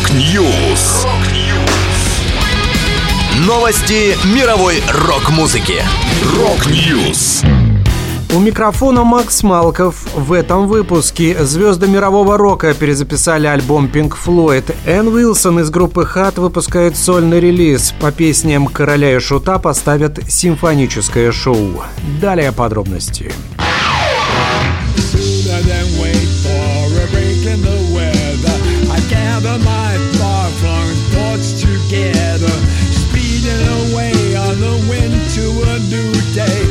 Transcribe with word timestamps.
Rock 0.00 0.47
News. 0.47 1.06
Новости 3.46 4.16
мировой 4.34 4.82
рок-музыки. 5.06 5.82
Rock 6.38 6.84
News. 6.84 7.42
У 8.34 8.38
микрофона 8.38 9.04
Макс 9.04 9.42
Малков. 9.42 10.06
В 10.14 10.32
этом 10.32 10.68
выпуске 10.68 11.44
звезды 11.44 11.86
мирового 11.86 12.38
рока 12.38 12.72
перезаписали 12.72 13.46
альбом 13.46 13.90
Pink 13.92 14.14
Floyd. 14.24 14.74
Энн 14.86 15.08
Уилсон 15.08 15.60
из 15.60 15.68
группы 15.68 16.06
Heart 16.06 16.38
выпускает 16.38 16.96
сольный 16.96 17.38
релиз. 17.38 17.92
По 18.00 18.10
песням 18.10 18.68
«Короля 18.68 19.14
и 19.16 19.18
Шута» 19.18 19.58
поставят 19.58 20.18
симфоническое 20.28 21.30
шоу. 21.30 21.82
Далее 22.22 22.52
подробности. 22.52 23.32
to 35.40 35.62
a 35.62 35.78
new 35.88 36.12
day. 36.34 36.69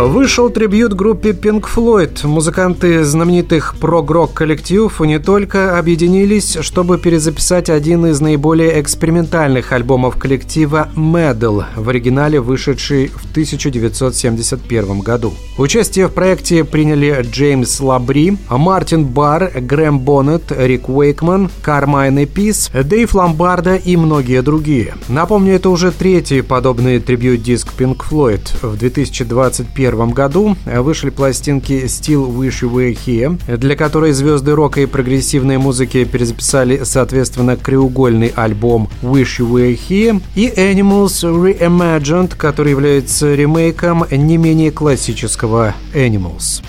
Вышел 0.00 0.48
трибют 0.48 0.94
группе 0.94 1.32
Pink 1.32 1.66
Floyd. 1.74 2.26
Музыканты 2.26 3.04
знаменитых 3.04 3.74
прог-рок 3.78 4.32
коллективов 4.32 4.98
не 5.00 5.18
только 5.18 5.78
объединились, 5.78 6.56
чтобы 6.62 6.96
перезаписать 6.96 7.68
один 7.68 8.06
из 8.06 8.18
наиболее 8.22 8.80
экспериментальных 8.80 9.72
альбомов 9.72 10.16
коллектива 10.16 10.88
Medal, 10.96 11.64
в 11.76 11.86
оригинале 11.90 12.40
вышедший 12.40 13.08
в 13.08 13.30
1971 13.30 15.00
году. 15.00 15.34
Участие 15.58 16.08
в 16.08 16.12
проекте 16.12 16.64
приняли 16.64 17.20
Джеймс 17.30 17.78
Лабри, 17.80 18.38
Мартин 18.48 19.04
Барр, 19.04 19.50
Грэм 19.54 19.98
Боннет, 20.00 20.44
Рик 20.48 20.88
Уэйкман, 20.88 21.50
Кармайн 21.60 22.24
Эпис, 22.24 22.70
Дэйв 22.72 23.14
Ломбарда 23.14 23.76
и 23.76 23.98
многие 23.98 24.40
другие. 24.40 24.94
Напомню, 25.08 25.56
это 25.56 25.68
уже 25.68 25.92
третий 25.92 26.40
подобный 26.40 27.00
трибют-диск 27.00 27.68
Pink 27.78 27.98
Floyd. 28.10 28.48
В 28.62 28.78
2021 28.78 29.89
1991 29.94 30.10
году 30.14 30.56
вышли 30.82 31.10
пластинки 31.10 31.84
Still 31.84 32.30
Wish 32.30 32.62
You 32.62 32.72
Were 32.72 32.96
Here, 33.06 33.56
для 33.56 33.76
которой 33.76 34.12
звезды 34.12 34.54
рока 34.54 34.80
и 34.80 34.86
прогрессивной 34.86 35.58
музыки 35.58 36.04
перезаписали, 36.04 36.82
соответственно, 36.84 37.56
треугольный 37.56 38.32
альбом 38.34 38.88
Wish 39.02 39.40
You 39.40 39.50
Were 39.50 39.78
Here 39.88 40.20
и 40.34 40.48
Animals 40.48 41.22
Reimagined, 41.22 42.36
который 42.36 42.70
является 42.70 43.34
ремейком 43.34 44.04
не 44.10 44.36
менее 44.36 44.70
классического 44.70 45.74
Animals. 45.94 46.62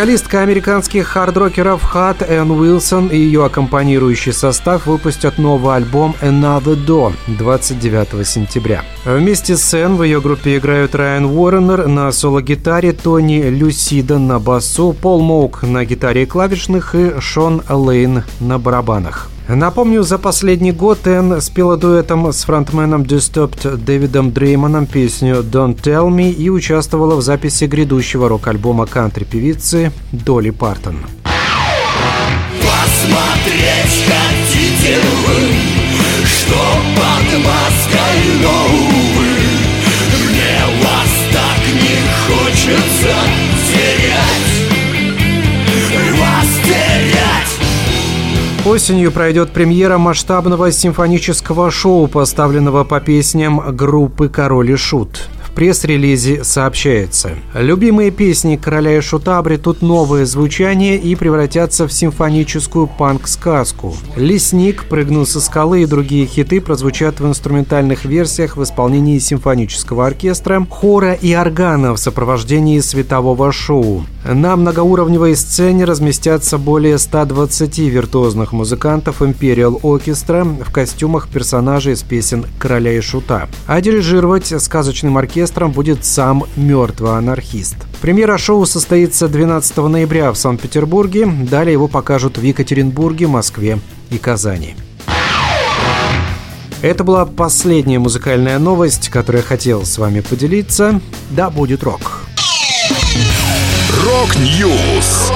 Вокалистка 0.00 0.40
американских 0.40 1.08
хард-рокеров 1.08 1.82
Heart 1.82 2.22
Энн 2.22 2.52
Уилсон 2.52 3.08
и 3.08 3.18
ее 3.18 3.44
аккомпанирующий 3.44 4.32
состав 4.32 4.86
выпустят 4.86 5.36
новый 5.36 5.76
альбом 5.76 6.16
Another 6.22 6.74
Door 6.86 7.12
29 7.26 8.26
сентября. 8.26 8.82
Вместе 9.04 9.58
с 9.58 9.74
Энн 9.74 9.96
в 9.96 10.02
ее 10.02 10.22
группе 10.22 10.56
играют 10.56 10.94
Райан 10.94 11.26
Уорренер 11.26 11.86
на 11.86 12.10
соло-гитаре, 12.12 12.94
Тони 12.94 13.42
Люсида 13.42 14.18
на 14.18 14.38
басу, 14.38 14.94
Пол 14.94 15.20
Моук 15.20 15.64
на 15.64 15.84
гитаре 15.84 16.22
и 16.22 16.26
клавишных 16.26 16.94
и 16.94 17.20
Шон 17.20 17.62
Лейн 17.68 18.22
на 18.40 18.58
барабанах. 18.58 19.28
Напомню, 19.54 20.04
за 20.04 20.18
последний 20.18 20.70
год 20.70 21.08
Энн 21.08 21.40
спела 21.40 21.76
дуэтом 21.76 22.32
с 22.32 22.44
фронтменом 22.44 23.02
Disturbed 23.02 23.78
Дэвидом 23.78 24.32
Дреймоном 24.32 24.86
песню 24.86 25.38
«Don't 25.38 25.82
Tell 25.82 26.08
Me» 26.08 26.30
и 26.30 26.48
участвовала 26.50 27.16
в 27.16 27.22
записи 27.22 27.64
грядущего 27.64 28.28
рок-альбома 28.28 28.86
кантри-певицы 28.86 29.90
Долли 30.12 30.50
Партон. 30.50 30.98
Посмотреть 32.62 34.04
хотите 34.06 34.98
вы, 35.26 35.40
что 36.26 36.60
под 36.94 37.38
маской 37.44 38.18
новый 38.42 39.50
Мне 40.30 40.58
вас 40.84 41.12
так 41.32 41.62
не 41.74 41.98
хочется 42.28 43.16
терять 43.66 44.39
Осенью 48.70 49.10
пройдет 49.10 49.50
премьера 49.50 49.98
масштабного 49.98 50.70
симфонического 50.70 51.72
шоу, 51.72 52.06
поставленного 52.06 52.84
по 52.84 53.00
песням 53.00 53.74
группы 53.74 54.28
«Король 54.28 54.70
и 54.70 54.76
Шут». 54.76 55.28
Пресс-релизе 55.54 56.44
сообщается, 56.44 57.32
любимые 57.54 58.10
песни 58.10 58.56
«Короля 58.56 58.96
и 58.96 59.00
Шута» 59.00 59.38
обретут 59.38 59.82
новое 59.82 60.24
звучание 60.24 60.96
и 60.96 61.14
превратятся 61.14 61.86
в 61.86 61.92
симфоническую 61.92 62.86
панк-сказку. 62.86 63.94
«Лесник», 64.16 64.84
«Прыгнул 64.84 65.26
со 65.26 65.40
скалы» 65.40 65.82
и 65.82 65.86
другие 65.86 66.26
хиты 66.26 66.60
прозвучат 66.60 67.20
в 67.20 67.26
инструментальных 67.26 68.04
версиях 68.04 68.56
в 68.56 68.62
исполнении 68.62 69.18
симфонического 69.18 70.06
оркестра, 70.06 70.66
хора 70.70 71.12
и 71.12 71.34
органа 71.34 71.92
в 71.92 71.98
сопровождении 71.98 72.80
светового 72.80 73.52
шоу. 73.52 74.04
На 74.24 74.54
многоуровневой 74.54 75.34
сцене 75.34 75.84
разместятся 75.84 76.58
более 76.58 76.98
120 76.98 77.78
виртуозных 77.78 78.52
музыкантов 78.52 79.22
Imperial 79.22 79.80
Orchestra 79.80 80.62
в 80.62 80.70
костюмах 80.70 81.28
персонажей 81.28 81.94
из 81.94 82.02
песен 82.02 82.44
«Короля 82.58 82.92
и 82.92 83.00
Шута». 83.00 83.48
А 83.66 83.80
дирижировать 83.80 84.52
сказочным 84.62 85.16
оркестром 85.40 85.72
будет 85.72 86.04
сам 86.04 86.44
мертвый 86.56 87.16
анархист. 87.16 87.76
Премьера 88.02 88.36
шоу 88.36 88.66
состоится 88.66 89.26
12 89.26 89.76
ноября 89.78 90.32
в 90.32 90.36
Санкт-Петербурге. 90.36 91.26
Далее 91.26 91.72
его 91.72 91.88
покажут 91.88 92.36
в 92.36 92.42
Екатеринбурге, 92.42 93.26
Москве 93.26 93.78
и 94.10 94.18
Казани. 94.18 94.74
Это 96.82 97.04
была 97.04 97.24
последняя 97.24 97.98
музыкальная 97.98 98.58
новость, 98.58 99.08
которую 99.08 99.42
я 99.42 99.48
хотел 99.48 99.86
с 99.86 99.96
вами 99.96 100.20
поделиться. 100.20 101.00
Да, 101.30 101.48
будет 101.48 101.82
рок. 101.84 102.20
Rock 104.04 104.61
News. 104.61 105.32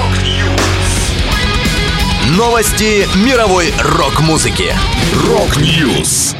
Новости 2.37 3.07
мировой 3.25 3.73
рок-музыки. 3.79 4.71
Rock 5.27 5.75
News. 5.75 6.35